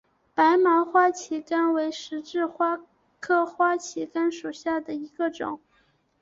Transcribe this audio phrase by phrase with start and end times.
[0.33, 2.81] 白毛花旗杆为十字花
[3.19, 5.61] 科花旗杆属下的一个种。